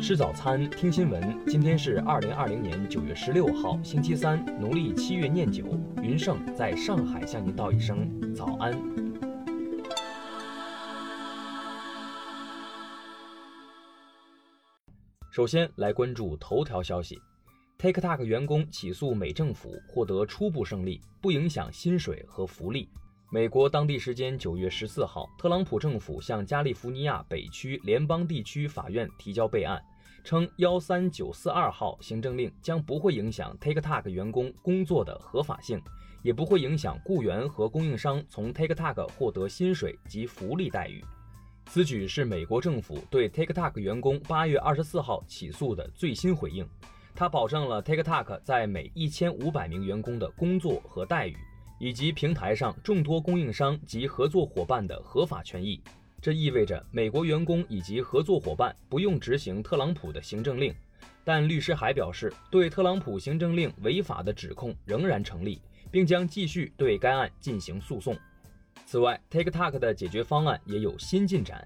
[0.00, 1.38] 吃早餐，听新闻。
[1.46, 5.78] 今天是二零二零年九月十六号，星期三，农历七月廿九。
[6.02, 8.72] 云盛在上海向您道一声早安。
[15.30, 17.20] 首先来关注头条消息
[17.78, 22.88] ：TikTok 员工起诉美政府，获得初步胜利，不影响薪水和福利。
[23.30, 29.80] 美国当地时间九月十四号，特朗普政府向加利福尼亚北区联邦地区法院提交备案，
[30.22, 35.80] 称幺三九四二号行政令将不会影响 TikTok 员工工作的合法性，
[36.22, 41.04] 也不会影响雇员和供应商从 TikTok 获得薪水及福利待遇。
[41.66, 46.68] 此举是美国政府对 TikTok 员工八月二十四号起诉的最新回应，
[47.14, 51.36] 它保证了 TikTok 在每一千五百名员工的工作和待遇。
[51.82, 55.82] 以及平台上众多供应商及合作伙伴的合法权益，
[56.22, 60.74] 这意味着美国员工以及合作伙伴不用执行特朗普的行政令。
[61.24, 68.16] 但律师还表示，对特朗普行政令违法的指控仍然成立，并将继续对该案进行诉讼。
[68.86, 71.64] 此外，TikTok 的解决方案也有新进展。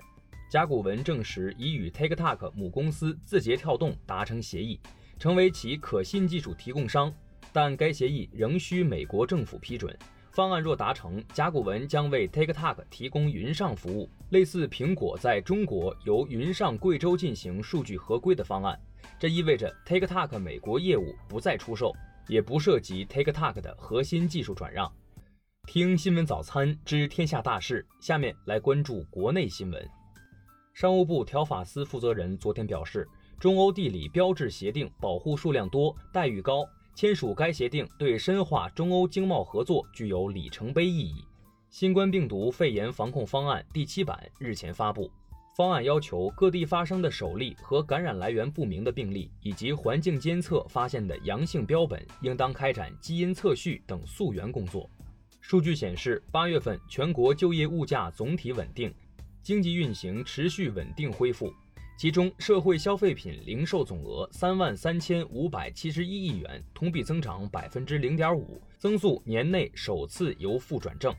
[0.51, 4.79] 甲骨文证实已与 TikTok 母公司字节跳动达成协议，
[5.19, 7.13] 成为其可信技术提供商。
[7.53, 9.97] 但该协议仍需美国政府批准。
[10.35, 18.77] 方案若达成，甲骨文将为 TikTok 提供云上服务，类似苹果在中国由云上贵州进行数据合规的方案。
[19.17, 21.95] 这意味着 TikTok 美国业务不再出售，
[22.27, 24.91] 也不涉及 TikTok 的核心技术转让。
[25.69, 29.89] 听新闻早餐知天下大事，下面来关注国内新闻。
[30.73, 36.69] 商务部条法司负责人昨天表示，中欧地理标志协定保护数量多，待遇高。
[36.95, 41.25] 签署该协定对深化中欧经贸合作具有里程碑意义。
[41.69, 45.11] 新冠病毒肺炎防控方案第七版日前发布，
[45.57, 54.89] 方案要求各地发生的首例和感染来源不明的病例，以及环境监测发现的阳性标本，应当开展基因测序等溯源工作。
[55.41, 58.95] 数据显示，八月份全国就业物价总体稳定，
[59.43, 61.53] 经济运行持续稳定恢复。
[61.97, 71.15] 其中，社会消费品零售总额三万三千五百七十一亿元，同比增长百分之零点五，增速年内首次由负转正。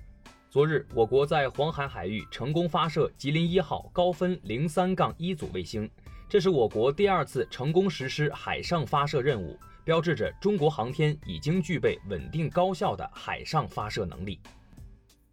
[0.50, 5.90] 昨日，我国在黄海海域成功发射吉林一号高分零三杠一组卫星，
[6.28, 14.40] 这是我国第二次成功实施海上发射任务，标志着中国航天已经具备稳定高效的海上发射能力。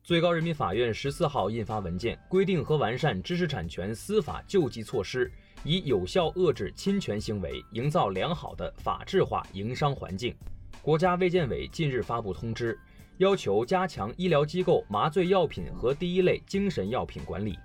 [0.05, 5.31] 最高人民法院十四号印发文件，规定和完善知识产权司法救济措施，
[5.63, 10.35] 以有效遏制侵权行为，营造良好的法治化营商环境。
[10.83, 12.77] 国家卫健委近日发布通知，
[13.19, 17.57] 要求加强医疗机构麻醉药品和第一类精神药品管理。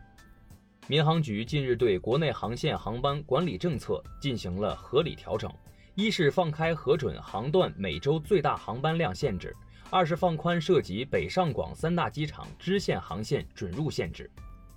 [0.85, 5.51] 民航局近日对国内航线航班管理政策进行了合理调整，
[5.95, 9.55] 一是放开核准航段每周最大航班量限制。
[9.89, 14.29] 二是放宽涉及北上广三大机场支线航线准入限制。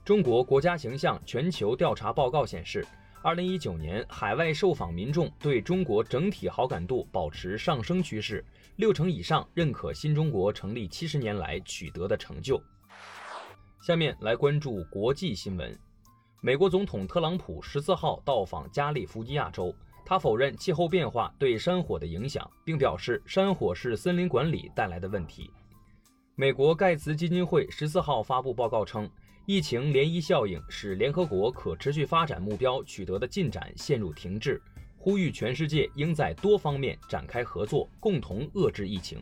[0.04, 2.86] 中国国家形象全球调查报告显示，
[3.20, 8.44] 二零一九年海外受访民众对中国整体好感度保持上升趋势，
[8.76, 12.62] 六成以上认可新中国成立七十年来取得的成就。
[13.80, 15.76] 下面来关注国际新闻，
[16.40, 19.74] 美国总统特朗普十四号到访加利福尼亚州。
[20.04, 25.50] 他否认气候变化对山火的影响，并表示山火是森林管理带来的问题。
[26.34, 29.08] 美国盖茨基金会十四号发布报告称，
[29.46, 34.60] 疫情涟漪效应使联合国可持续发展目标取得的进展陷入停滞，
[34.96, 39.18] 呼吁全世界应在多方面展开合作，共同遏制疫情。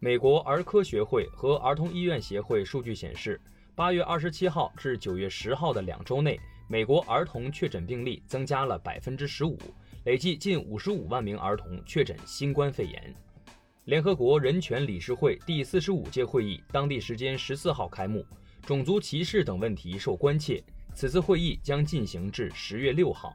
[0.00, 3.40] 美国儿科学会和儿童医院协会数据显示，
[3.74, 9.58] 八月二十七号至九月十号的两周内，美国儿童确诊病例增加了百分之十五。
[10.04, 13.14] 累计近五十五万名儿童确诊新冠肺炎。
[13.84, 18.26] 联合国人权理事会第四十五届会议当地时间十四号开幕，
[18.62, 20.60] 种族歧视等问题受关切。
[20.92, 23.32] 此次会议将进行至十月六号。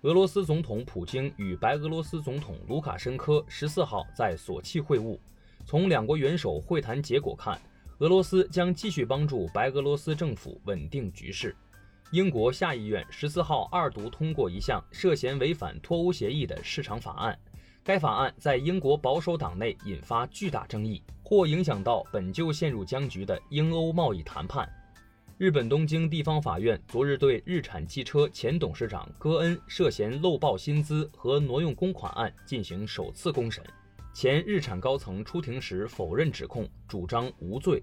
[0.00, 5.16] 俄罗斯总统普京与白俄罗斯总统卢卡申科十四号在索契会晤。
[5.64, 7.56] 从两国元首会谈结果看，
[7.98, 11.54] 俄罗斯将继续帮助白俄罗斯政府稳定局势。
[12.12, 17.38] 英国下议院十四号二读通过一项涉嫌违反脱欧协议的市场法案，
[17.82, 24.70] 该法案在英国保守党内引发巨大争议，或影响到本就陷入僵局的英欧贸易谈判。
[25.38, 33.64] 日本东京地方法院昨日对日产汽车前董事长戈恩涉嫌漏报薪资和挪用公款案进行首次公审，
[34.12, 37.82] 前日产高层出庭时否认指控，主张无罪。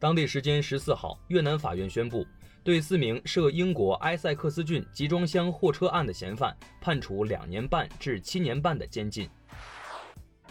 [0.00, 2.26] 当地时间十四号，越南法院宣布。
[2.68, 9.26] 对四名涉英国埃塞克斯郡集装箱货车案的嫌犯判处两年半至七年半的监禁。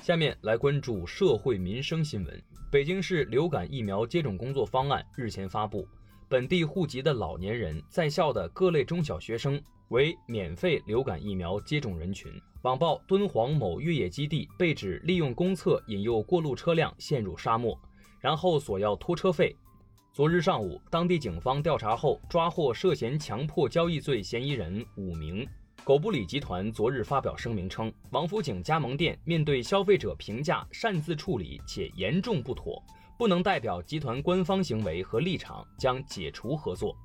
[0.01, 2.43] 下面来关注社会民生新闻。
[2.71, 5.87] 北京市流感疫苗接种工作方案日前发布，
[6.27, 12.33] 本地户籍的老年人、在校的各类中小学生为免费流感疫苗接种人群。
[12.63, 17.79] 网曝敦煌某越野基地被指利用公厕引诱过路车辆陷入沙漠，
[18.19, 19.55] 然后索要拖车费。
[20.17, 25.47] 昨日上午，当地警方调查后抓获涉嫌强迫交易罪嫌疑人五名。
[25.83, 32.81] 狗不理集团昨日发表声明称，王府井加盟店面对消费者评价擅自处理且严重不妥，
[33.15, 36.97] 不能代表集团官方行为和立场，将解除合作。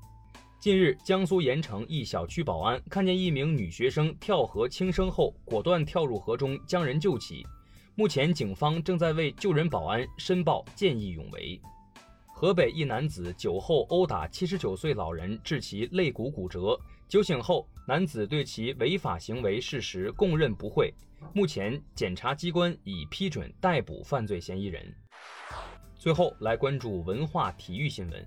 [0.59, 7.47] 近日，江苏盐城一小区保安看见一名女学生跳河轻生后，果断跳入河中将人救起。
[7.95, 11.61] 目前，警方正在为救人保安申报见义勇为。
[12.43, 16.77] 河北一男子酒后殴打七十九岁老人，致其肋骨骨折。
[17.07, 20.93] 酒醒后，男子对其违法行为事实供认不讳。
[21.33, 24.93] 目前，检察机关已批准逮捕犯罪嫌疑人。
[25.95, 28.27] 最后来关注文化体育新闻。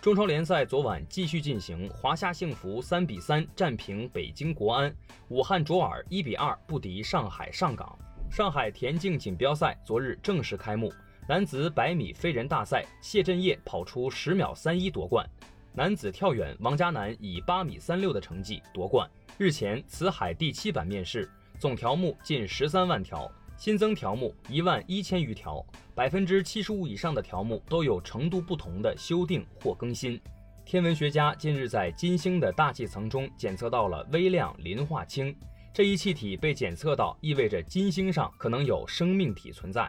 [0.00, 4.92] 中超联赛昨晚继续进行，华夏幸福三比三战平北京国安，
[5.28, 7.96] 武汉卓尔一比二不敌上海上港。
[8.28, 10.92] 上海田径锦标赛昨日正式开幕，
[11.28, 15.24] 男子百米飞人大赛，谢震业跑出十秒三一夺冠。
[15.72, 19.08] 男子跳远，王嘉男以八米三六的成绩夺冠。
[19.38, 21.30] 日前，辞海第七版面世，
[21.60, 25.64] 总条目近十三万条，新增条目一万一千余条，
[25.94, 30.20] 百分之七十五以上的条目都有程度不同的修订或更新。
[30.64, 35.34] 天文学家近日在金星的大气层中检测到了微量磷化氢，
[35.72, 39.88] 这一气体被检测到，意味着金星上可能有生命体存在。